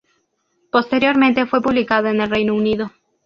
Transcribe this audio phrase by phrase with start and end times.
[0.71, 2.91] Posteriormente fue publicado en el Reino Unido.